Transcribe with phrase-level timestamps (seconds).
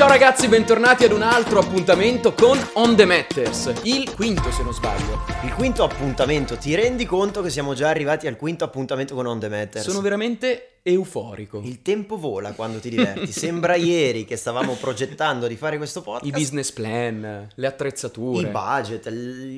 [0.00, 4.72] Ciao ragazzi, bentornati ad un altro appuntamento con On The Matters, il quinto se non
[4.72, 5.20] sbaglio.
[5.44, 9.38] Il quinto appuntamento, ti rendi conto che siamo già arrivati al quinto appuntamento con On
[9.38, 9.84] The Matters?
[9.84, 11.60] Sono veramente euforico.
[11.62, 13.30] Il tempo vola quando ti diverti.
[13.30, 16.24] Sembra ieri che stavamo progettando di fare questo podcast.
[16.24, 18.40] I business plan, le attrezzature.
[18.40, 19.06] Il budget,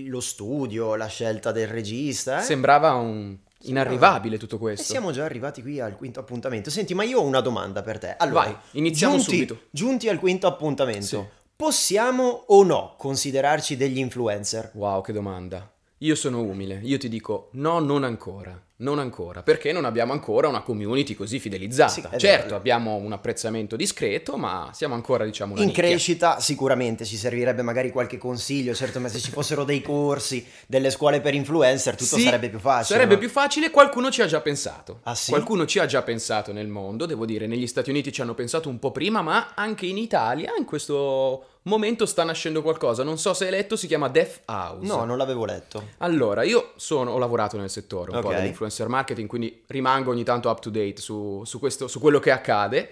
[0.08, 2.40] lo studio, la scelta del regista.
[2.40, 2.42] Eh?
[2.42, 4.84] Sembrava un inarrivabile tutto E questo.
[4.92, 6.70] siamo già arrivati qui al quinto appuntamento.
[6.70, 8.14] Senti, ma io ho una domanda per te.
[8.18, 9.58] Allora, Vai, iniziamo giunti, subito.
[9.70, 11.22] Giunti al quinto appuntamento, Sì.
[11.56, 14.70] possiamo o no considerarci degli influencer?
[14.74, 15.70] Wow, che domanda.
[15.98, 20.48] Io sono umile, io ti dico no, non ancora, non ancora, perché non abbiamo ancora
[20.48, 21.90] una community così fidelizzata.
[21.90, 22.56] Sì, certo, vero.
[22.56, 25.84] abbiamo un apprezzamento discreto, ma siamo ancora, diciamo, In nicchia.
[25.84, 30.90] crescita sicuramente ci servirebbe magari qualche consiglio, certo, ma se ci fossero dei corsi, delle
[30.90, 32.84] scuole per influencer, tutto Sì, sarebbe più facile.
[32.84, 33.20] Sarebbe no?
[33.20, 35.00] più facile, qualcuno ci ha già pensato.
[35.04, 35.30] Ah, sì?
[35.30, 38.68] Qualcuno ci ha già pensato nel mondo, devo dire, negli Stati Uniti ci hanno pensato
[38.68, 43.02] un po' prima, ma anche in Italia in questo momento sta nascendo qualcosa.
[43.04, 44.86] Non so se hai letto, si chiama Death House.
[44.86, 45.90] No, non l'avevo letto.
[45.98, 48.34] Allora, io sono, ho lavorato nel settore un po' Ok.
[48.36, 52.30] dell'influencer marketing, quindi rimango ogni tanto up to date su, su questo, su quello che
[52.30, 52.90] accade.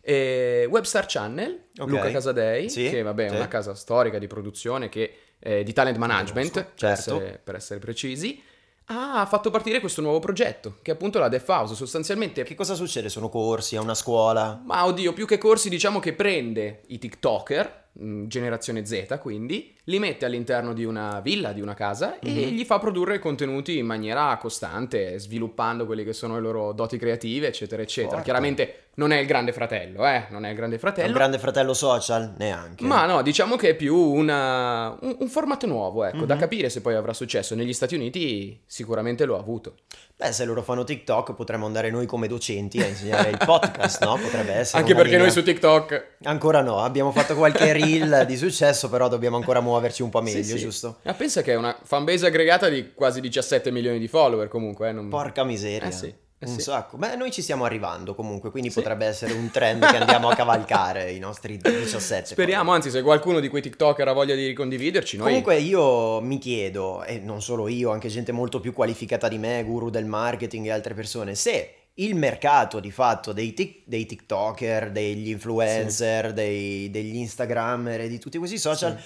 [0.00, 1.88] E Webstar Channel, Ok.
[1.88, 3.34] Luca Casadei, Sì, che vabbè è sì.
[3.36, 7.00] una casa storica di produzione che, eh, di talent management, per, certo.
[7.20, 8.42] essere, per essere precisi,
[8.86, 11.74] ha fatto partire questo nuovo progetto, che è appunto la Deaf House.
[11.76, 13.08] Sostanzialmente Che cosa succede?
[13.08, 14.60] Sono corsi, è una scuola?
[14.64, 20.24] ma oddio, più che corsi, diciamo che prende i TikToker, generazione Z quindi, li mette
[20.24, 22.54] all'interno di una villa, di una casa e Mhm.
[22.54, 27.48] gli fa produrre contenuti in maniera costante, sviluppando quelle che sono le loro doti creative,
[27.48, 28.10] eccetera, eccetera.
[28.12, 28.24] Forte.
[28.24, 31.08] Chiaramente non è il grande fratello, eh, non è il grande È fratello.
[31.08, 32.34] un grande fratello social?
[32.38, 32.84] Neanche.
[32.84, 36.40] Ma no, diciamo che è più una- un, un formato nuovo, ecco, da Mhm.
[36.40, 37.54] capire se poi avrà successo.
[37.54, 39.74] Negli Stati Uniti sicuramente lo ha avuto.
[40.22, 44.16] Beh, se loro fanno TikTok potremmo andare noi come docenti a insegnare il podcast, no?
[44.22, 45.24] Potrebbe essere Anche perché linea.
[45.24, 46.10] noi su TikTok...
[46.22, 50.44] Ancora no, abbiamo fatto qualche reel di successo, però dobbiamo ancora muoverci un po' meglio,
[50.44, 50.58] Sì, sì.
[50.58, 50.98] giusto?
[51.02, 54.92] Ma pensa che è una fanbase aggregata di quasi 17 milioni di follower comunque, eh,
[54.92, 55.88] non- Porca miseria.
[55.88, 56.14] Eh sì,
[56.46, 56.60] eh un sì.
[56.62, 56.96] sacco.
[56.96, 58.76] Beh, noi ci stiamo arrivando comunque, quindi Sì.
[58.76, 62.26] potrebbe essere un trend che andiamo a cavalcare i nostri 17.
[62.26, 65.26] Speriamo, anzi, se qualcuno di quei TikToker ha voglia di ricondividerci, noi...
[65.28, 69.62] Comunque io mi chiedo, e non solo io, anche gente molto più qualificata di me,
[69.64, 74.90] guru del marketing e altre persone, se il mercato di fatto dei, tic- dei TikToker,
[74.90, 78.98] degli influencer, dei- degli Instagrammer e di tutti questi social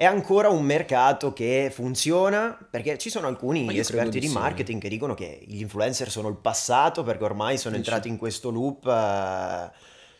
[0.00, 4.32] è ancora un mercato che funziona, perché ci sono alcuni Ma esperti di, di sì.
[4.32, 7.86] marketing che dicono che gli influencer sono il passato perché ormai sono Dici?
[7.86, 8.86] entrati in questo loop...
[8.86, 9.70] eh,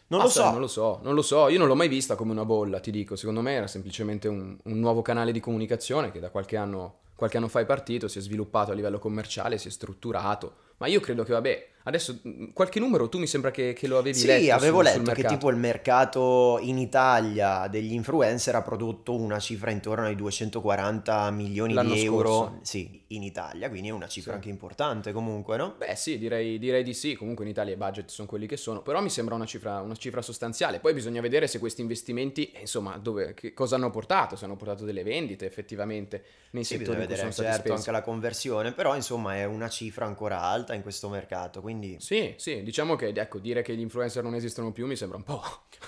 [0.09, 0.51] non Ah, lo sai, so.
[0.51, 1.49] Non lo so, non lo so.
[1.49, 3.17] Io non l'ho mai vista come una bolla, ti dico.
[3.17, 7.39] Secondo me era semplicemente un, un nuovo canale di comunicazione che da qualche anno, qualche
[7.39, 10.57] anno fa è partito, si è sviluppato a livello commerciale, si è strutturato.
[10.81, 13.99] Ma io credo che, vabbè, adesso mh, qualche numero tu mi sembra che, che lo
[13.99, 14.55] avevi Sì, letto.
[14.55, 19.39] avevo sul- sul letto che tipo il mercato in Italia degli influencer ha prodotto una
[19.39, 22.59] cifra intorno ai 240 milioni L'anno di euro scorso.
[22.63, 24.37] sì, in Italia, quindi è una cifra Sì.
[24.37, 25.75] anche importante comunque, no?
[25.77, 28.81] Beh sì, direi, direi di sì, comunque in Italia i budget sono quelli che sono,
[28.81, 32.61] però mi sembra una cifra, una cifra sostanziale, poi bisogna vedere se questi investimenti, eh,
[32.61, 36.97] insomma, dove, che cosa hanno portato, se hanno portato delle vendite effettivamente nei Sì, settori
[36.97, 37.89] bisogna in cui vedere sono stati certo spesi.
[37.89, 42.35] anche la conversione, però insomma è una cifra ancora alta in questo mercato, quindi Sì,
[42.37, 45.43] sì, diciamo che ecco, dire che gli influencer non esistono più mi sembra un po'...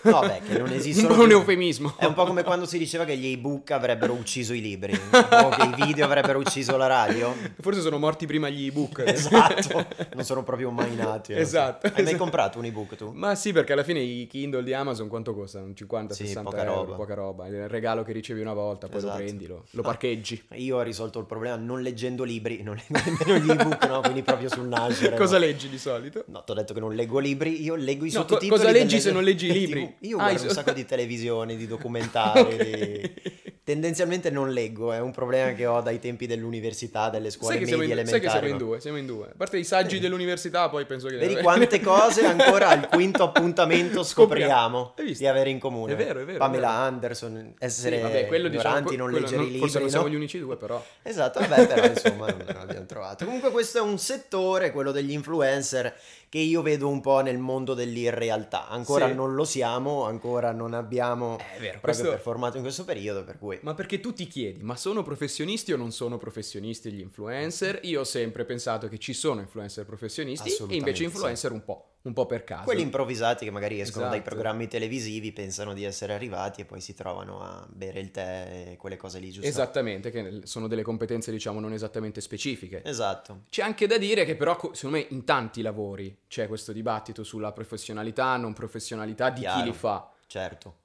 [0.04, 1.36] No, beh, che non esistono un po' un più.
[1.38, 1.94] eufemismo.
[1.98, 5.48] è un po' come quando si diceva che gli ebook avrebbero ucciso i libri o
[5.50, 7.34] che i video avrebbero ucciso la radio.
[7.60, 9.02] Forse sono morti prima gli ebook.
[9.12, 11.32] Esatto, non sono proprio mai nati.
[11.32, 11.50] eh, non so.
[11.56, 12.16] Esatto, Hai mai esatto.
[12.18, 13.10] comprato un ebook tu?
[13.12, 15.72] Ma sì, perché alla fine i Kindle di Amazon quanto costano?
[15.74, 16.96] 50, Sì, 60 poca euro, roba.
[16.96, 17.46] poca roba.
[17.46, 19.18] Il regalo che ricevi una volta, poi Esatto.
[19.18, 19.84] lo prendi, lo, lo Ah.
[19.84, 20.42] parcheggi.
[20.54, 24.00] Io ho risolto il problema non leggendo libri, non leggo nemmeno gli ebook, no?
[24.00, 25.16] Quindi proprio sul nascere.
[25.20, 25.44] Cosa no?
[25.44, 26.24] leggi di solito?
[26.28, 28.60] No, ti ho detto che non leggo libri, io leggo i No, co- sottotitoli.
[28.60, 29.84] cosa leggi se non leggi i libri?
[29.98, 30.06] TV.
[30.06, 32.40] Io Ah, guardo so- un sacco di televisione, di documentari.
[32.40, 32.56] Ok.
[32.56, 37.66] di- Tendenzialmente non leggo, è un problema che ho dai tempi dell'università, delle scuole che,
[37.66, 38.48] siamo medie in, sai che elementari.
[38.48, 39.26] siamo in due, siamo in due.
[39.28, 41.16] A parte i saggi dell'università, poi penso che...
[41.16, 45.92] Vedi quante cose ancora al quinto appuntamento scopriamo di avere in comune.
[45.92, 46.82] È vero, è vero, Pamela è vero.
[46.82, 49.60] Anderson, essere Sì, vabbè, quello diciamo, ignoranti, non quello leggere i non- libri.
[49.60, 50.10] Forse non siamo no?
[50.12, 50.84] gli unici due, però...
[51.02, 53.24] Esatto, vabbè, però insomma non l'abbiamo trovato.
[53.24, 55.94] Comunque questo è un settore, quello degli influencer,
[56.28, 58.66] che io vedo un po' nel mondo dell'irrealtà.
[58.68, 59.14] Ancora Sì.
[59.14, 63.22] non lo siamo, ancora non abbiamo Eh, È vero, proprio questo- performato in questo periodo,
[63.22, 63.51] per cui...
[63.62, 67.80] Ma perché tu ti chiedi, ma sono professionisti o non sono professionisti gli influencer?
[67.82, 71.04] Io ho sempre pensato che ci sono influencer professionisti e invece sì.
[71.04, 72.64] influencer un po', un po' per caso.
[72.64, 74.30] Quelli improvvisati che magari escono dai Esatto.
[74.30, 78.76] programmi televisivi, pensano di essere arrivati e poi si trovano a bere il tè e
[78.76, 79.48] quelle cose lì, giusto?
[79.48, 82.82] Esattamente, che sono delle competenze diciamo non esattamente specifiche.
[82.84, 83.42] Esatto.
[83.50, 87.24] C'è anche da dire che però co- secondo me in tanti lavori c'è questo dibattito
[87.24, 89.64] sulla professionalità, non professionalità di chi Chiaro.
[89.64, 90.10] li fa.
[90.26, 90.76] Certo.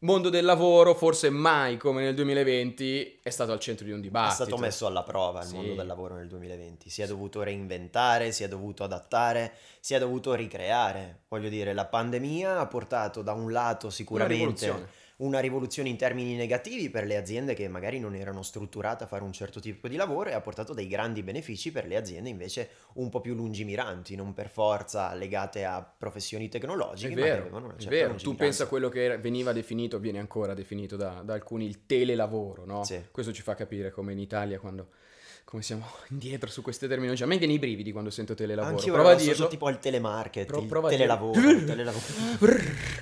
[0.00, 4.42] Mondo del lavoro, forse mai come nel 2020, è stato al centro di un dibattito.
[4.42, 5.54] È stato messo alla prova il Sì.
[5.54, 6.90] mondo del lavoro nel 2020.
[6.90, 11.22] Si è dovuto reinventare, si è dovuto adattare, si è dovuto ricreare.
[11.28, 15.04] Voglio dire, la pandemia ha portato da un lato sicuramente.
[15.18, 19.22] Una rivoluzione in termini negativi per le aziende che magari non erano strutturate a fare
[19.24, 22.70] un certo tipo di lavoro e ha portato dei grandi benefici per le aziende invece
[22.94, 27.56] un po' più lungimiranti, non per forza legate a professioni È tecnologiche, ma che vero,
[27.56, 28.14] una è vero.
[28.14, 31.86] Tu pensa a quello che era- veniva definito, viene ancora definito da, da alcuni il
[31.86, 32.84] telelavoro, no?
[32.84, 33.02] Sì.
[33.10, 34.88] Questo ci fa capire come in Italia, quando
[35.44, 37.24] come siamo indietro su queste terminologie.
[37.24, 38.76] A me viene i brividi quando sento telelavoro.
[38.76, 39.48] Anch'io Prova a dirlo.
[39.48, 42.04] tipo al telemarket, Pro- il prova telelavoro, telelavoro.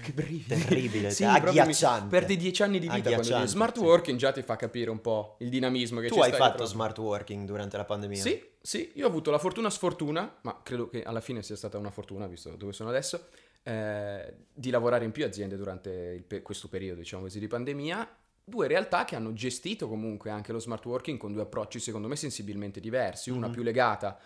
[0.03, 0.45] Che brividi.
[0.65, 2.09] Terribile, sì, cioè, agghiacciante.
[2.09, 5.37] Perdi dieci anni di vita quando dici smart working già ti fa capire un po'
[5.41, 6.67] il dinamismo che Tu ci hai sta fatto dietro.
[6.67, 8.21] smart working durante la pandemia?
[8.21, 11.79] Sì, sì, io ho avuto la fortuna sfortuna, ma credo che alla fine sia stata
[11.79, 13.27] una fortuna, visto dove sono adesso,
[13.63, 18.17] eh, di lavorare in più aziende durante pe- questo periodo, diciamo così, di pandemia.
[18.47, 22.17] Due realtà che hanno gestito comunque anche lo smart working con due approcci, secondo me,
[22.17, 23.31] sensibilmente diversi.
[23.31, 23.53] Una Mhm.
[23.53, 24.19] più legata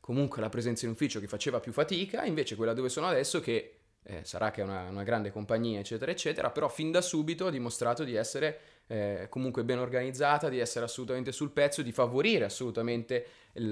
[0.00, 3.72] comunque alla presenza in ufficio che faceva più fatica, invece quella dove sono adesso che
[4.08, 7.50] eh, sarà che è una, una grande compagnia, eccetera, eccetera, però fin da subito ha
[7.50, 13.26] dimostrato di essere eh, comunque ben organizzata, di essere assolutamente sul pezzo, di favorire assolutamente
[13.54, 13.68] il-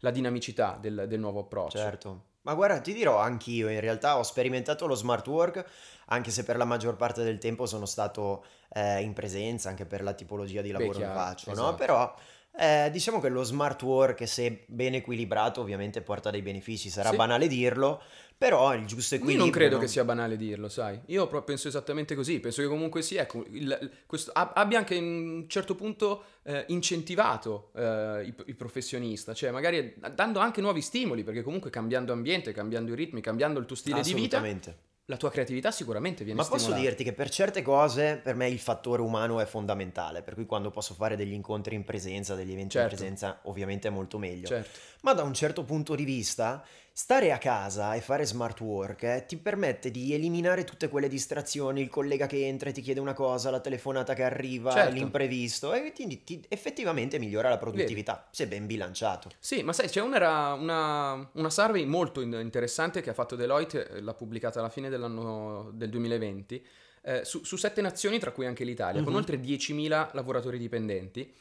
[0.00, 1.78] la dinamicità del, del nuovo approccio.
[1.78, 2.24] Certo.
[2.42, 5.64] Ma guarda, ti dirò, anch'io in realtà ho sperimentato lo smart work,
[6.06, 10.02] anche se per la maggior parte del tempo sono stato eh, in presenza, anche per
[10.02, 11.74] la tipologia di Beh, lavoro che chiaro, faccio, no?
[11.74, 11.74] esatto.
[11.74, 12.14] Però
[12.56, 17.14] eh, diciamo che lo smart work, se ben equilibrato, ovviamente porta dei benefici, sarà Sì.
[17.14, 18.00] banale dirlo,
[18.38, 19.44] però il giusto Io equilibrio...
[19.50, 19.80] non credo no?
[19.82, 21.00] che sia banale dirlo, sai.
[21.06, 22.38] Io penso esattamente così.
[22.38, 26.64] Penso che comunque sia, ecco, il- questo- ab- abbia anche in un certo punto eh,
[26.68, 32.52] incentivato eh, il, il professionista, cioè magari dando anche nuovi stimoli, perché comunque cambiando ambiente,
[32.52, 34.78] cambiando i ritmi, cambiando il tuo stile di vita, Assolutamente.
[35.06, 36.86] la tua creatività sicuramente viene Ma posso stimolata.
[36.88, 40.70] dirti che per certe cose per me il fattore umano è fondamentale, per cui quando
[40.70, 42.92] posso fare degli incontri in presenza, degli eventi Certo.
[42.92, 44.46] in presenza, ovviamente è molto meglio.
[44.46, 44.78] Certo.
[45.02, 46.64] Ma da un certo punto di vista,
[47.00, 51.80] stare a casa e fare smart work eh, ti permette di eliminare tutte quelle distrazioni,
[51.80, 54.94] il collega che entra e ti chiede una cosa, la telefonata che arriva, Certo.
[54.94, 59.30] l'imprevisto, e quindi ti- effettivamente migliora la produttività, se ben bilanciato.
[59.38, 63.88] Sì, ma sai, c'è una, una, una survey molto in- interessante che ha fatto Deloitte,
[63.88, 66.66] eh, l'ha pubblicata alla fine dell'anno del 2020,
[67.02, 69.18] eh, su, su sette nazioni, tra cui anche l'Italia, con Mhm.
[69.20, 71.32] oltre 10.000 lavoratori dipendenti,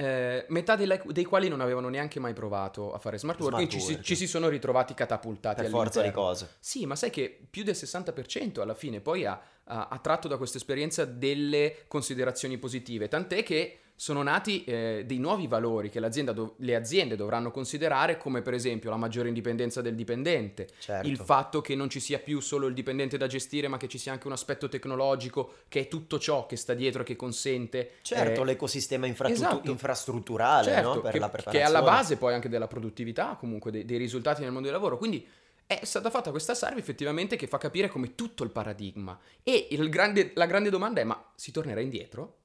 [0.00, 3.68] eh, metà delle- dei quali non avevano neanche mai provato a fare smart Smart working,
[3.68, 6.28] ci, si- ci si sono ritrovati catapultati Per forza di all'interno.
[6.28, 6.48] cose.
[6.60, 10.36] Sì, ma sai che più del 60% alla fine poi ha, ha- ha tratto da
[10.36, 16.52] questa esperienza delle considerazioni positive, tant'è che sono nati eh, dei nuovi valori che dov-
[16.58, 21.08] le aziende dovranno considerare, come per esempio la maggiore indipendenza del dipendente, Certo.
[21.08, 23.98] il fatto che non ci sia più solo il dipendente da gestire, ma che ci
[23.98, 27.94] sia anche un aspetto tecnologico che è tutto ciò che sta dietro e che consente
[28.02, 29.68] Certo, eh, l'ecosistema infra- esatto.
[29.68, 31.00] infrastrutturale Certo, no?
[31.00, 31.64] per che, la che è preparazione.
[31.76, 34.96] alla base poi anche della produttività, comunque dei, dei risultati nel mondo del lavoro.
[34.96, 35.26] Quindi
[35.66, 39.18] è stata fatta questa survey effettivamente che fa capire come tutto il paradigma.
[39.42, 42.36] E il grande- la grande domanda è: ma si tornerà indietro?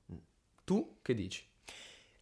[0.64, 1.46] Tu che dici?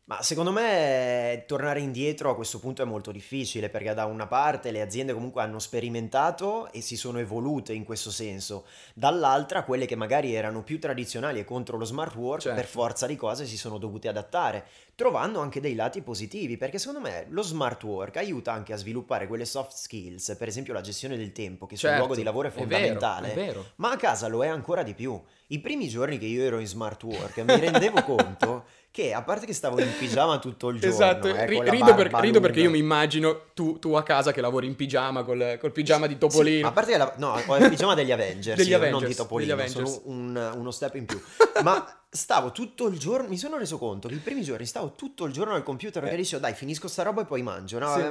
[0.05, 4.71] Ma secondo me tornare indietro a questo punto è molto difficile perché da una parte
[4.71, 9.95] le aziende comunque hanno sperimentato e si sono evolute in questo senso, dall'altra quelle che
[9.95, 12.59] magari erano più tradizionali e contro lo smart work Certo.
[12.59, 16.99] per forza di cose si sono dovute adattare, trovando anche dei lati positivi perché secondo
[17.07, 21.15] me lo smart work aiuta anche a sviluppare quelle soft skills, per esempio la gestione
[21.15, 23.31] del tempo che sul Certo, luogo di lavoro è vero, fondamentale.
[23.31, 23.65] È vero.
[23.75, 25.21] Ma a casa lo è ancora di più.
[25.51, 29.45] I primi giorni che io ero in smart work mi rendevo conto che a parte
[29.45, 32.69] che stavo in pigiama tutto il giorno, Esatto, eh, la rido, per- rido perché io
[32.69, 36.19] mi immagino tu, tu a casa che lavori in pigiama col, col pigiama di Sì,
[36.19, 36.61] Topolino.
[36.61, 39.11] ma a parte che la- no, ho il pigiama degli Avengers, Degli io, non Avengers,
[39.11, 41.21] di Topolino, sono un- uno step in più.
[41.63, 45.23] Ma stavo tutto il giorno, mi sono reso conto che i primi giorni stavo tutto
[45.23, 46.19] il giorno al computer perché Eh.
[46.19, 47.93] dicevo dai finisco sta roba e poi mangio, no?
[47.95, 48.01] Sì.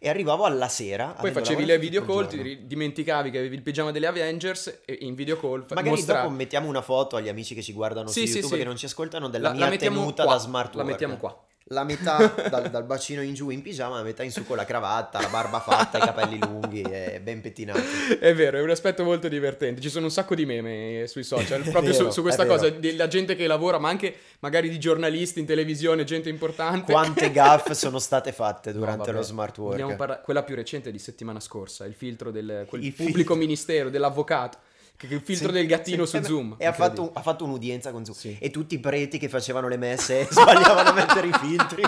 [0.00, 1.14] E arrivavo alla sera.
[1.18, 5.14] Poi facevi le video call, ti dimenticavi che avevi il pigiama degli Avengers e in
[5.14, 8.26] video call Magari mostra- dopo mettiamo una foto agli amici che ci guardano Sì, su
[8.26, 8.58] sì, YouTube sì.
[8.62, 10.90] che non ci ascoltano della La- la mia mettiamo tenuta qua, da smart La work.
[10.90, 11.45] mettiamo qua.
[11.70, 14.64] La metà dal, dal bacino in giù in pigiama, la metà in su con la
[14.64, 18.16] cravatta, la barba fatta, i capelli lunghi e ben pettinati.
[18.20, 19.80] È vero, è un aspetto molto divertente.
[19.80, 22.70] Ci sono un sacco di meme sui social proprio su, vero, su è questa cosa,
[22.70, 26.92] della gente che lavora, ma anche magari di giornalisti in televisione, gente importante.
[26.92, 29.96] Quante gaffe sono state fatte No, durante vabbè, lo smart work?
[29.96, 33.34] parla- quella più recente di settimana scorsa, il filtro del Il pubblico filtro.
[33.34, 34.58] ministero, dell'avvocato,
[35.00, 36.18] il filtro Sì, del gattino sì.
[36.18, 36.54] su Zoom.
[36.58, 38.16] E ha fatto, ha fatto un'udienza con Zoom.
[38.16, 38.36] Sì.
[38.40, 41.82] E tutti i preti che facevano le messe sbagliavano a mettere i filtri.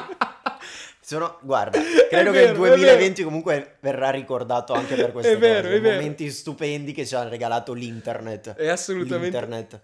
[1.00, 1.78] Sono, guarda,
[2.10, 5.76] credo che vero, il è 2020 comunque verrà ricordato anche per queste È vero, cose.
[5.76, 5.94] è vero.
[5.96, 8.54] Momenti stupendi che ci ha regalato l'internet.
[8.54, 9.80] È assolutamente- L'internet.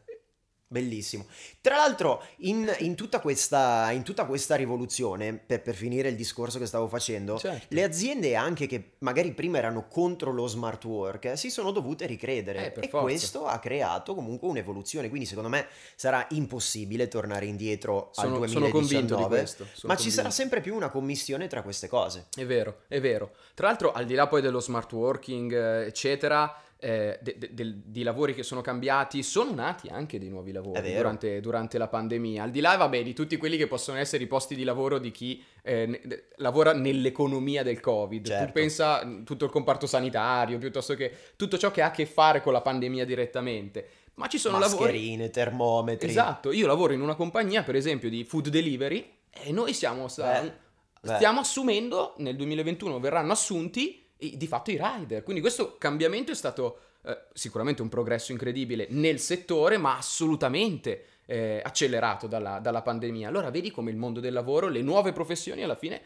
[0.66, 1.26] Bellissimo.
[1.60, 6.58] Tra l'altro, in, in tutta, questa, in tutta questa rivoluzione, per, per finire il discorso
[6.58, 7.66] che stavo facendo, Certo.
[7.68, 12.72] le aziende anche che magari prima erano contro lo smart work si sono dovute ricredere
[12.74, 13.00] Eh, e forza.
[13.06, 15.08] questo ha creato comunque un'evoluzione.
[15.08, 18.70] Quindi, secondo me, sarà impossibile tornare indietro Sono, al sono 2019.
[18.72, 19.66] convinto di questo.
[19.74, 20.34] sono Ma ci sarà convinto.
[20.34, 22.26] sempre più una commissione tra queste cose.
[22.34, 23.32] È vero, è vero.
[23.54, 26.52] Tra l'altro, al di là poi dello smart working, eh, eccetera,
[26.84, 30.76] eh, de- de- del- di lavori che sono cambiati, sono nati anche dei nuovi lavori
[30.96, 32.42] durante, durante la pandemia.
[32.42, 35.10] Al di là, vabbè, di tutti quelli che possono essere i posti di lavoro di
[35.10, 38.26] chi eh, ne- de- lavora nell'economia del Covid.
[38.26, 38.44] Certo.
[38.46, 42.04] Tu pensa mh, tutto il comparto sanitario, piuttosto che tutto ciò che ha a che
[42.04, 43.88] fare con la pandemia direttamente.
[44.16, 44.82] Ma ci sono lavori...
[44.92, 46.08] Mascherine, termometri.
[46.08, 50.52] Esatto, io lavoro in una compagnia, per esempio, di food delivery e noi siamo, Beh,
[51.00, 51.14] beh.
[51.14, 54.03] stiamo assumendo, nel 2021 verranno assunti
[54.36, 55.22] di fatto i rider.
[55.22, 61.60] Quindi questo cambiamento è stato eh, sicuramente un progresso incredibile nel settore, ma assolutamente eh,
[61.64, 63.28] accelerato dalla, dalla pandemia.
[63.28, 66.02] Allora vedi come il mondo del lavoro, le nuove professioni alla fine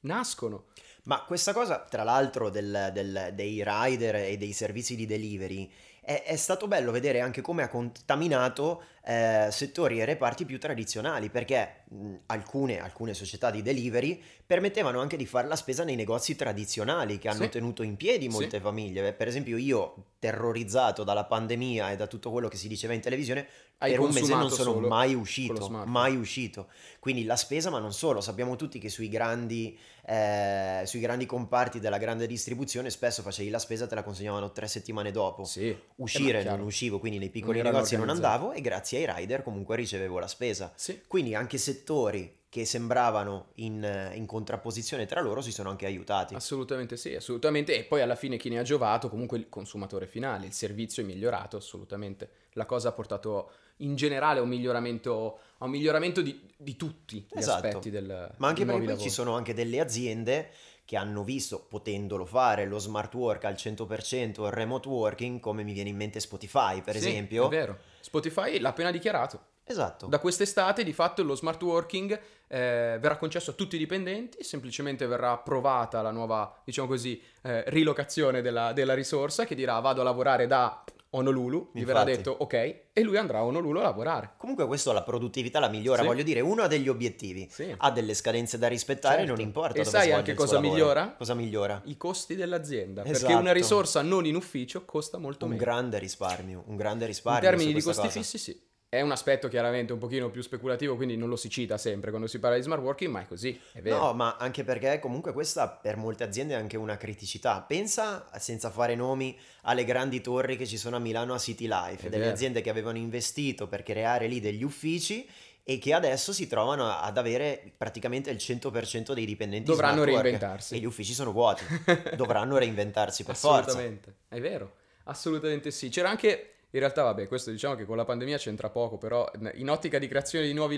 [0.00, 0.66] nascono.
[1.04, 5.70] Ma questa cosa, tra l'altro, del- del- dei rider e dei servizi di delivery,
[6.02, 11.30] è, è stato bello vedere anche come ha contaminato eh, settori e reparti più tradizionali,
[11.30, 16.34] perché mh, alcune, alcune società di delivery permettevano anche di fare la spesa nei negozi
[16.36, 17.48] tradizionali che hanno Sì.
[17.50, 18.30] tenuto in piedi Sì.
[18.30, 19.12] molte famiglie.
[19.12, 23.46] Per esempio, io, terrorizzato dalla pandemia e da tutto quello che si diceva in televisione,
[23.78, 26.66] Hai per un mese non sono mai uscito, mai uscito.
[26.98, 31.78] Quindi la spesa, ma non solo, sappiamo tutti che sui grandi, eh, sui grandi comparti
[31.78, 35.44] della grande distribuzione spesso facevi la spesa e te la consegnavano tre settimane dopo.
[35.44, 39.06] Sì, Uscire Eh, ma non uscivo, quindi nei piccoli erano negozi non andavo e grazie
[39.06, 40.72] ai rider comunque ricevevo la spesa.
[40.74, 41.00] Sì.
[41.06, 46.34] Quindi anche settori che sembravano in, in contrapposizione tra loro si sono anche aiutati.
[46.34, 47.76] Assolutamente sì, assolutamente.
[47.76, 49.08] E poi alla fine chi ne ha giovato?
[49.10, 52.30] Comunque il consumatore finale, il servizio è migliorato assolutamente.
[52.52, 57.26] La cosa ha portato in generale a un miglioramento, a un miglioramento di, di tutti
[57.30, 57.66] gli Esatto.
[57.66, 60.50] aspetti del Ma anche perché poi ci sono anche delle aziende
[60.86, 65.74] che hanno visto, potendolo fare, lo smart work al 100%, il remote working, come mi
[65.74, 67.44] viene in mente Spotify, per Sì, esempio.
[67.44, 67.78] È vero.
[68.00, 69.56] Spotify l'ha appena dichiarato.
[69.68, 70.06] Esatto.
[70.06, 72.12] Da quest'estate di fatto lo smart working
[72.48, 77.64] eh, verrà concesso a tutti i dipendenti, semplicemente verrà approvata la nuova, diciamo così, eh,
[77.68, 82.16] rilocazione della, della risorsa che dirà vado a lavorare da Honolulu, gli verrà Infatti.
[82.18, 82.52] detto ok,
[82.92, 84.32] e lui andrà a Honolulu a lavorare.
[84.36, 86.06] Comunque questo la produttività la migliora, Sì.
[86.06, 87.74] voglio dire, uno ha degli obiettivi, Sì.
[87.76, 89.30] ha delle scadenze da rispettare, Certo.
[89.32, 91.14] non importa E sai anche cosa migliora?
[91.16, 91.80] Cosa migliora?
[91.86, 93.18] I costi dell'azienda, Esatto.
[93.26, 95.62] perché una risorsa non in ufficio costa molto Un meno.
[95.62, 98.12] grande risparmio, un grande In risparmio termini su di costi cosa.
[98.18, 98.60] fissi sì.
[98.90, 102.26] È un aspetto chiaramente un pochino più speculativo, quindi non lo si cita sempre quando
[102.26, 103.98] si parla di smart working, ma è così, è vero.
[103.98, 107.60] No, ma anche perché comunque questa per molte aziende è anche una criticità.
[107.60, 112.06] Pensa, senza fare nomi, alle grandi torri che ci sono a Milano a City Life,
[112.06, 112.34] È delle vero.
[112.34, 115.28] aziende che avevano investito per creare lì degli uffici
[115.62, 120.76] e che adesso si trovano ad avere praticamente il 100% dei dipendenti Dovranno reinventarsi.
[120.76, 121.62] E gli uffici sono vuoti.
[122.16, 123.68] Dovranno reinventarsi per forza.
[123.68, 125.90] Assolutamente, è vero, assolutamente sì.
[125.90, 129.70] C'era anche, in realtà vabbè, questo diciamo che con la pandemia c'entra poco, però in
[129.70, 130.76] ottica di creazione di nuovi,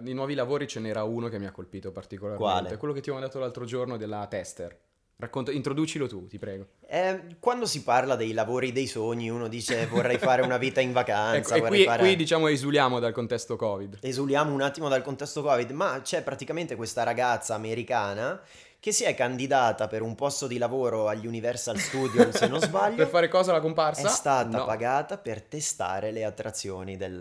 [0.00, 2.60] di nuovi lavori ce n'era uno che mi ha colpito particolarmente.
[2.60, 2.76] Quale?
[2.76, 4.78] Quello che ti ho mandato l'altro giorno della tester.
[5.16, 6.66] Racconta, introducilo tu, ti prego.
[6.86, 10.90] Eh, quando si parla dei lavori dei sogni, uno dice vorrei fare una vita in
[10.92, 12.02] vacanza, Ecco, e qui, fare...
[12.02, 13.98] qui diciamo esuliamo dal contesto Covid.
[14.02, 18.42] Esuliamo un attimo dal contesto Covid, ma c'è praticamente questa ragazza americana
[18.84, 22.96] che si è candidata per un posto di lavoro agli Universal Studios, se non sbaglio.
[22.96, 24.08] Per fare cosa la È comparsa?
[24.08, 24.66] stata No.
[24.66, 27.18] pagata per testare le attrazioni del,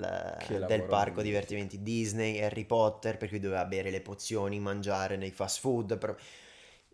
[0.50, 1.22] del parco magnifico.
[1.22, 5.98] divertimenti Disney, Harry Potter, per cui doveva bere le pozioni, mangiare nei fast food.
[5.98, 6.18] per-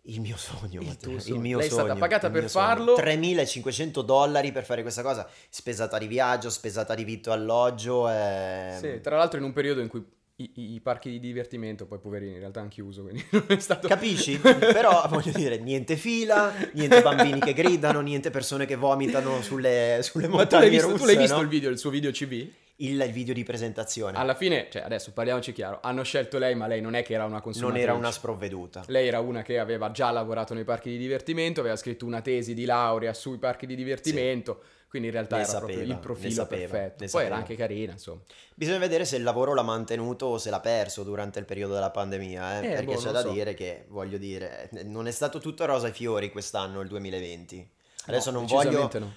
[0.02, 1.40] Il mio sogno, Il Matteo, il sogno.
[1.40, 2.64] mio Lei è stata sogno, pagata per sogno.
[2.64, 2.94] farlo.
[2.94, 8.08] 3.500 dollari per fare questa cosa, spesata di viaggio, spesata di vitto alloggio.
[8.08, 8.76] E...
[8.78, 10.06] Sì, tra l'altro in un periodo in cui
[10.42, 13.88] i, i- parchi di divertimento, poi poverini, in realtà hanno chiuso, quindi non è stato...
[13.88, 14.38] Capisci?
[14.40, 20.28] Però voglio dire, niente fila, niente bambini che gridano, niente persone che vomitano sulle, sulle
[20.28, 21.42] Ma tu l'hai montagne visto, tu russe, l'hai visto no?
[21.42, 22.48] il video, il suo video CV?
[22.80, 24.16] Il, il video di presentazione.
[24.18, 27.24] Alla fine, cioè adesso parliamoci chiaro, hanno scelto lei, ma lei non è che era
[27.24, 27.82] una non consumatrice.
[27.84, 28.84] era una sprovveduta.
[28.86, 32.54] Lei era una che aveva già lavorato nei parchi di divertimento, aveva scritto una tesi
[32.54, 36.32] di laurea sui parchi di divertimento, quindi in realtà Ne era sapeva, proprio il profilo
[36.32, 37.04] sapeva, perfetto.
[37.10, 38.20] Poi era anche carina, insomma.
[38.54, 41.90] Bisogna vedere se il lavoro l'ha mantenuto o se l'ha perso durante il periodo della
[41.90, 43.30] pandemia, eh, Eh, perché boh, c'è non da so.
[43.30, 47.68] dire che, voglio dire, non è stato tutto rosa e fiori quest'anno, il 2020.
[48.06, 49.12] Adesso No, non voglio no.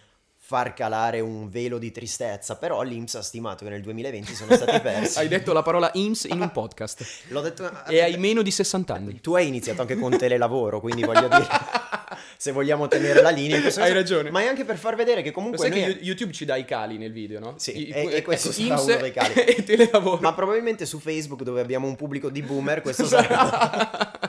[0.53, 4.79] Far calare un velo di tristezza, però l'Inps ha stimato che nel 2020 sono stati
[4.86, 5.17] persi.
[5.17, 7.03] Hai detto la parola IMSS in un podcast.
[7.29, 7.72] L'ho detto...
[7.88, 9.19] E hai meno di 60 anni.
[9.19, 11.48] Tu hai iniziato anche con telelavoro, quindi voglio dire...
[12.38, 13.55] se vogliamo tenere la linea.
[13.55, 14.29] Hai senso- ragione.
[14.29, 15.98] Ma è anche per far vedere che Lo comunque sai noi...
[15.98, 17.55] che YouTube ci dà i cali nel video, no?
[17.57, 19.33] Sì, I- e- e questo sarà IMSS uno dei cali.
[19.33, 20.22] e telelavoro.
[20.22, 24.22] Ma probabilmente su Facebook, dove abbiamo un pubblico di boomer, questo sarà...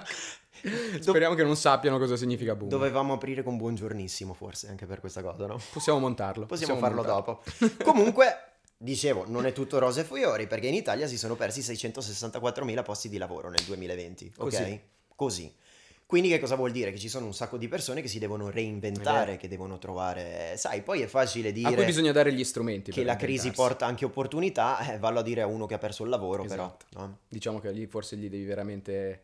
[1.00, 2.68] Speriamo che non sappiano cosa significa boom.
[2.68, 5.60] Dovevamo aprire con buongiornissimo, forse, anche per questa cosa, no?
[5.72, 6.46] Possiamo montarlo.
[6.46, 7.42] Possiamo, farlo montarlo.
[7.58, 7.82] dopo.
[7.84, 8.26] Comunque,
[8.76, 13.08] dicevo, non è tutto rose e fiori, perché in Italia si sono persi 664.000 posti
[13.08, 14.50] di lavoro nel 2020, ok?
[14.50, 14.80] Così.
[15.16, 15.54] Così.
[16.06, 16.92] Quindi che cosa vuol dire?
[16.92, 20.54] Che ci sono un sacco di persone che si devono reinventare, che devono trovare...
[20.58, 22.92] Sai, poi è facile A cui dire bisogna dare gli strumenti.
[22.92, 26.02] che la crisi porta anche opportunità, eh, vallo a dire a uno che ha perso
[26.04, 26.84] il lavoro, Esatto.
[26.90, 27.06] però.
[27.06, 27.18] no?
[27.26, 29.22] Diciamo che lì forse gli devi veramente...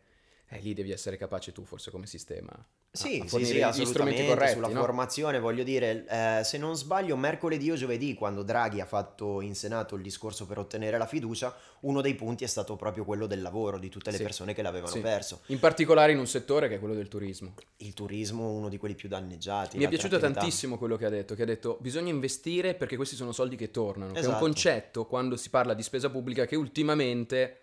[0.53, 2.49] Eh, lì devi essere capace tu, forse, come sistema.
[2.51, 4.81] a- Sì, a sì, fornire sì, gli strumenti corretti, sulla no?
[4.81, 9.55] formazione, voglio dire, eh, se non sbaglio, mercoledì o giovedì, quando Draghi ha fatto in
[9.55, 13.41] Senato il discorso per ottenere la fiducia, uno dei punti è stato proprio quello del
[13.41, 14.23] lavoro, di tutte le Sì.
[14.23, 14.99] persone che l'avevano Sì.
[14.99, 15.39] perso.
[15.45, 17.53] In particolare in un settore che è quello del turismo.
[17.77, 19.77] Il turismo, uno di quelli più danneggiati.
[19.77, 23.15] Mi è piaciuto tantissimo quello che ha detto, che ha detto bisogna investire perché questi
[23.15, 24.43] sono soldi che tornano, che è un Esatto.
[24.43, 27.59] concetto quando si parla di spesa pubblica che ultimamente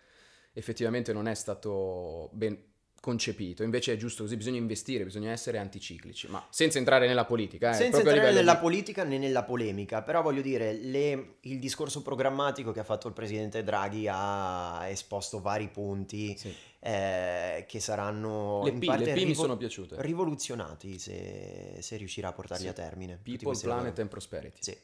[0.54, 2.58] effettivamente non è stato ben
[3.00, 7.70] concepito, invece è giusto così, bisogna investire, bisogna essere anticiclici, ma senza entrare nella politica,
[7.70, 12.02] eh, Senza entrare nella di- politica né nella polemica, però voglio dire, le- il discorso
[12.02, 16.52] programmatico che ha fatto il presidente Draghi ha esposto vari punti Sì.
[16.80, 19.96] eh, che saranno Le P, le P mi rivo- sono piaciute.
[20.00, 22.68] rivoluzionati se, se riuscirà a portarli Sì.
[22.68, 23.18] a termine.
[23.22, 24.58] People, Planet and Prosperity.
[24.60, 24.76] Sì.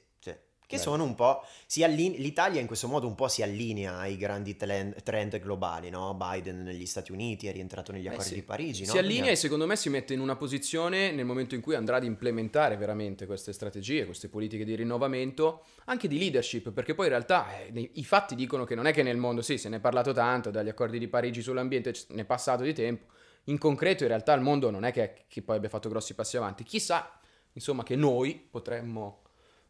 [0.74, 0.90] Che Bello.
[0.90, 1.44] sono un po'.
[1.66, 5.90] Si alline- L'Italia in questo modo un po' si allinea ai grandi tlen- trend globali,
[5.90, 6.14] no?
[6.14, 8.34] Biden negli Stati Uniti è rientrato negli Eh accordi sì.
[8.34, 8.90] di Parigi, no?
[8.92, 11.96] Si allinea e secondo me si mette in una posizione nel momento in cui andrà
[11.96, 17.12] ad implementare veramente queste strategie, queste politiche di rinnovamento, anche di leadership, perché poi in
[17.12, 19.80] realtà eh, i fatti dicono che non è che nel mondo, sì, se ne è
[19.80, 23.12] parlato tanto, dagli accordi di Parigi sull'ambiente ne è passato di tempo,
[23.44, 26.36] in concreto in realtà il mondo non è che, che poi abbia fatto grossi passi
[26.36, 27.18] avanti, chissà
[27.52, 29.22] insomma che noi potremmo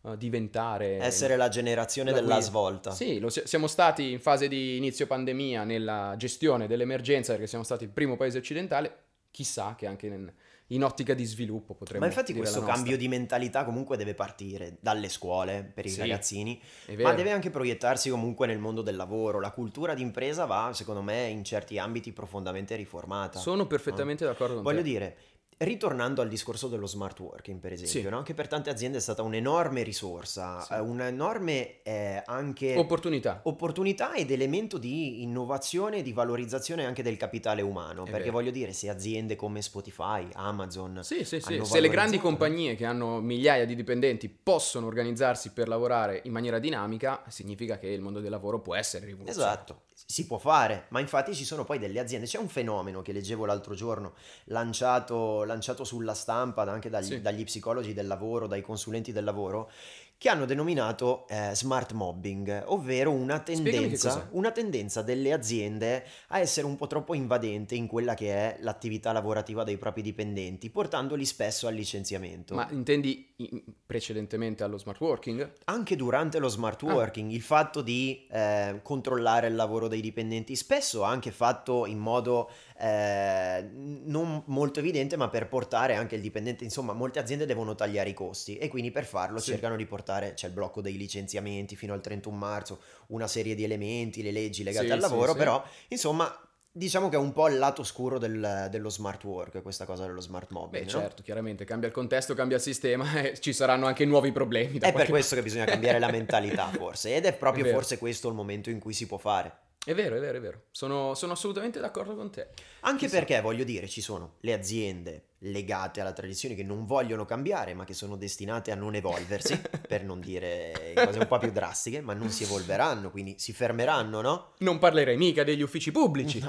[0.05, 0.99] eh, diventare...
[0.99, 2.47] Essere la generazione la della guida.
[2.47, 2.91] svolta.
[2.91, 7.65] Sì, lo si- siamo stati in fase di inizio pandemia nella gestione dell'emergenza perché siamo
[7.65, 8.99] stati il primo paese occidentale,
[9.31, 10.33] chissà che anche in,
[10.69, 15.09] in ottica di sviluppo potremmo Ma infatti questo cambio di mentalità comunque deve partire dalle
[15.09, 16.61] scuole per i Sì, ragazzini,
[16.99, 19.41] ma deve anche proiettarsi comunque nel mondo del lavoro.
[19.41, 23.39] La cultura d'impresa va, secondo me, in certi ambiti profondamente riformata.
[23.39, 24.85] Sono perfettamente d'accordo con Voglio te.
[24.85, 25.17] dire,
[25.65, 28.09] ritornando al discorso dello smart working, per esempio, Sì.
[28.09, 28.23] no?
[28.23, 30.73] che per tante aziende è stata un'enorme risorsa, Sì.
[30.75, 33.41] eh, un'enorme eh, anche Opportunità.
[33.45, 38.03] opportunità ed elemento di innovazione e di valorizzazione anche del capitale umano.
[38.05, 38.33] È perché vero.
[38.33, 41.61] voglio dire, se aziende come Spotify, Amazon, Sì, sì, sì.
[41.65, 46.59] Se le grandi compagnie che hanno migliaia di dipendenti possono organizzarsi per lavorare in maniera
[46.59, 49.33] dinamica, significa che il mondo del lavoro può essere rivoluzionato.
[49.53, 53.13] Esatto, si può fare, ma infatti ci sono poi delle aziende, c'è un fenomeno che
[53.13, 54.15] leggevo l'altro giorno,
[54.47, 57.21] lanciato, lanciato sulla stampa anche dagli, Sì.
[57.23, 59.71] dagli psicologi del lavoro, dai consulenti del lavoro,
[60.17, 66.67] che hanno denominato eh, smart mobbing, ovvero una tendenza, una tendenza delle aziende a essere
[66.67, 71.67] un po' troppo invadente in quella che è l'attività lavorativa dei propri dipendenti, portandoli spesso
[71.67, 72.55] al licenziamento.
[72.55, 75.53] Ma intendi in- precedentemente allo smart working?
[75.65, 76.93] Anche durante lo smart Ah.
[76.93, 82.51] working, il fatto di eh, controllare il lavoro dei dipendenti, spesso anche fatto in modo
[82.79, 83.69] eh,
[84.05, 88.15] non molto evidente, ma per portare anche il dipendente, insomma, molte aziende devono tagliare i
[88.15, 89.51] costi e quindi per farlo Sì.
[89.51, 93.65] cercano di portare, c'è il blocco dei licenziamenti fino al 31 marzo, una serie di
[93.65, 95.39] elementi, le leggi legate Sì, al sì, lavoro, sì.
[95.39, 96.39] però insomma...
[96.77, 100.21] Diciamo che è un po' il lato scuro del- dello smart work, questa cosa dello
[100.21, 100.87] smart mobbing.
[100.87, 100.99] Beh, no?
[100.99, 104.81] certo, chiaramente cambia il contesto, cambia il sistema e ci saranno anche nuovi problemi.
[104.81, 108.27] È per questo che bisogna cambiare la mentalità, forse, ed è proprio È forse questo
[108.29, 109.57] il momento in cui si può fare.
[109.85, 110.63] È vero, è vero, è vero.
[110.71, 112.49] Sono, sono assolutamente d'accordo con te.
[112.81, 113.19] Anche Chissà.
[113.19, 117.85] perché, voglio dire, ci sono le aziende legate alla tradizione che non vogliono cambiare, ma
[117.85, 122.15] che sono destinate a non evolversi, per non dire cose un po' più drastiche, ma
[122.15, 124.53] non si evolveranno, quindi si fermeranno, no?
[124.59, 126.41] Non parlerei mica degli uffici pubblici.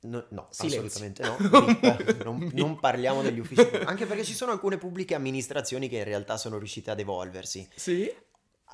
[0.00, 1.36] No, no, assolutamente no.
[2.24, 3.86] Non, non parliamo degli uffici pubblici.
[3.86, 7.66] Anche perché ci sono alcune pubbliche amministrazioni che in realtà sono riuscite ad evolversi.
[7.74, 8.12] Sì?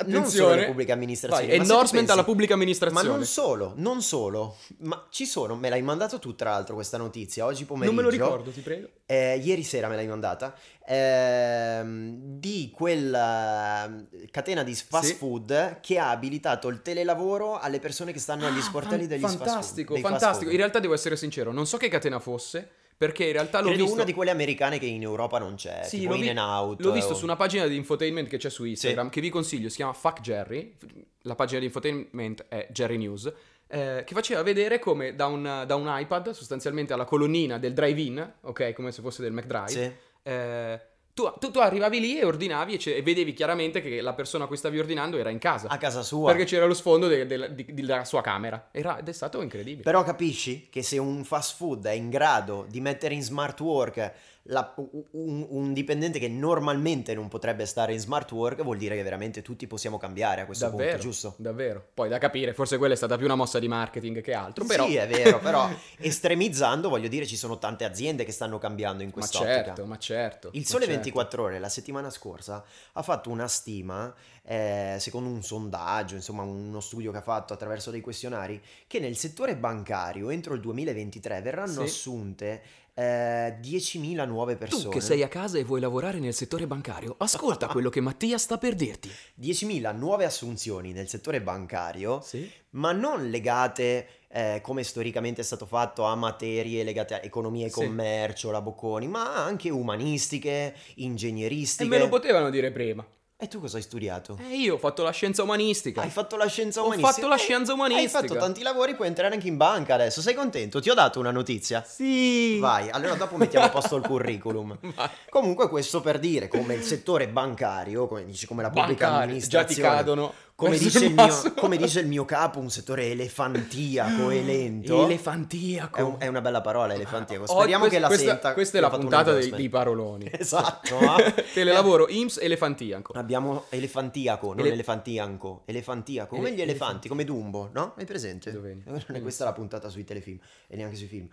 [0.06, 0.56] Non solo Attenzione.
[0.60, 1.46] le pubbliche amministrazioni.
[1.48, 3.08] Vai, endorsement pensi- alla pubblica amministrazione.
[3.08, 6.96] Ma non solo, non solo, ma ci sono, me l'hai mandato tu tra l'altro questa
[6.96, 7.94] notizia, oggi pomeriggio.
[8.00, 8.88] Non me lo ricordo, ti prego.
[9.06, 10.54] eh, ieri sera me l'hai mandata,
[10.86, 15.14] ehm, di quella eh, catena di fast Sì.
[15.14, 19.20] food che ha abilitato il telelavoro alle persone che stanno agli Ah, sportelli fan- degli
[19.20, 19.46] fast food.
[19.46, 20.50] fantastico, fantastico.
[20.50, 22.68] In realtà devo essere sincero, non so che catena fosse,
[23.00, 23.94] Perché in realtà l'ho Credo visto...
[23.96, 26.38] una di quelle americane che in Europa non c'è, Sì, tipo l'ho in vi- and
[26.38, 26.80] out.
[26.82, 29.10] L'ho visto o- su una pagina di infotainment che c'è su Instagram, Sì.
[29.12, 30.76] che vi consiglio, si chiama Fuck Jerry.
[31.22, 33.32] La pagina di infotainment è Jerry News.
[33.72, 38.32] eh, che faceva vedere come da un, da un iPad, sostanzialmente alla colonnina del drive-in,
[38.42, 39.92] ok, come se fosse del McDrive, Sì.
[40.24, 40.80] eh,
[41.12, 44.46] tu, tu- tu arrivavi lì e ordinavi e, e vedevi chiaramente che la persona a
[44.46, 45.68] cui stavi ordinando era in casa.
[45.68, 46.30] A casa sua.
[46.32, 48.68] Perché c'era lo sfondo de- de- di- della sua camera.
[48.72, 49.82] Era- ed è stato incredibile.
[49.82, 54.12] Però capisci che se un fast food è in grado di mettere in smart work
[54.50, 54.74] la-
[55.12, 59.42] un, un dipendente che normalmente non potrebbe stare in smart work, vuol dire che veramente
[59.42, 61.34] tutti possiamo cambiare a questo davvero, punto, giusto?
[61.38, 61.88] Davvero.
[61.94, 64.64] Poi da capire, forse quella è stata più una mossa di marketing che altro.
[64.64, 64.86] Però...
[64.86, 69.08] Sì, è vero, però estremizzando, voglio dire, ci sono tante aziende che stanno cambiando in
[69.08, 69.64] Ma quest'ottica.
[69.64, 70.48] certo, ma certo.
[70.52, 71.00] Il ma Sole certo.
[71.00, 76.80] 24 Ore la settimana scorsa ha fatto una stima, eh, secondo un sondaggio, insomma uno
[76.80, 81.72] studio che ha fatto attraverso dei questionari, che nel settore bancario entro il 2023 verranno
[81.72, 81.80] Sì.
[81.82, 82.62] assunte
[82.94, 84.84] eh, 10.000 nuove persone.
[84.84, 88.38] Tu che sei a casa e vuoi lavorare nel settore bancario, ascolta quello che Mattia
[88.38, 89.10] sta per dirti.
[89.40, 92.50] 10.000 nuove assunzioni nel settore bancario, Sì?
[92.70, 97.70] ma non legate, eh, come storicamente è stato fatto, a materie legate a economia e
[97.70, 97.74] Sì.
[97.74, 101.88] commercio, la Bocconi, ma anche umanistiche, E ingegneristiche.
[101.88, 103.06] me lo potevano dire prima.
[103.42, 104.38] E tu cosa hai studiato?
[104.50, 106.02] E io ho fatto la scienza umanistica.
[106.02, 107.12] Hai fatto la scienza Ho umanistica?
[107.14, 108.18] fatto la Eh, scienza Hai umanistica.
[108.20, 110.20] fatto tanti lavori, puoi entrare anche in banca adesso.
[110.20, 110.78] Sei contento?
[110.78, 111.82] Ti ho dato una notizia.
[111.82, 112.58] Sì.
[112.58, 114.76] Vai, allora dopo mettiamo a posto il curriculum.
[114.94, 115.08] Vai.
[115.30, 119.64] Comunque questo per dire come il settore bancario, come dici come la pubblica Bancari, già
[119.64, 120.32] ti amministrazione, cadono.
[120.66, 125.04] Come dice, mio, come dice il mio capo, un settore elefantiaco e lento.
[125.04, 125.96] Elefantiaco.
[125.96, 127.44] È, un- è una bella parola, elefantiaco.
[127.44, 128.52] Oh, Speriamo quest- che la questa, senta.
[128.52, 130.30] Questa è la puntata dei, dei paroloni.
[130.40, 130.96] Esatto.
[131.54, 133.12] Telelavoro IMS Elefantiaco.
[133.14, 137.94] Abbiamo elefantiaco, non Ele- elefantianco, elefantiaco, come Ele- gli elefanti, come Dumbo, no?
[137.96, 138.52] Hai presente?
[138.52, 138.76] Dov'è?
[138.84, 141.28] Non è questa la puntata sui telefilm e neanche sui film.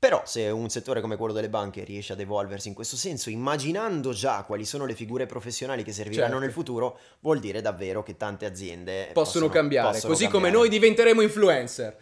[0.00, 4.12] Però se un settore come quello delle banche riesce ad evolversi in questo senso, immaginando
[4.12, 6.44] già quali sono le figure professionali che serviranno Certo.
[6.44, 10.58] nel futuro, vuol dire davvero che tante aziende Possono, cambiare, possono così come cambiare.
[10.58, 11.96] noi diventeremo influencer.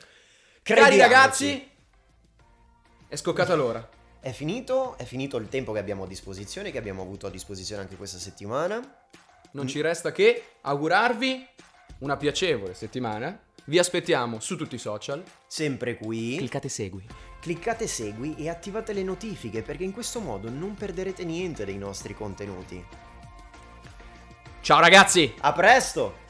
[0.62, 1.70] Cari ragazzi,
[3.08, 3.88] è scoccata l'ora.
[4.20, 7.80] È finito, è finito il tempo che abbiamo a disposizione, che abbiamo avuto a disposizione
[7.80, 8.78] anche questa settimana.
[9.52, 11.46] Non ci resta che augurarvi
[12.00, 13.40] una piacevole settimana.
[13.68, 15.24] Vi aspettiamo su tutti i social.
[15.48, 16.36] Sempre qui.
[16.36, 17.04] Cliccate segui.
[17.40, 22.14] Cliccate segui e attivate le notifiche perché in questo modo non perderete niente dei nostri
[22.14, 22.84] contenuti.
[24.60, 25.34] Ciao ragazzi!
[25.40, 26.25] A presto!